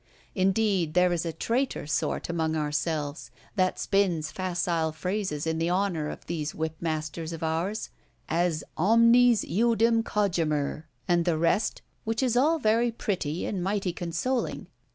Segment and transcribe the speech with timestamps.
[0.33, 6.09] Indeed, there is a traitor sort among ourselves, that spins facile phrases in the honour
[6.09, 12.91] of these whipmasters of ours—as "omnes eodem cogimur," and the rest; which is all very
[12.91, 14.65] pretty and mighty consoling.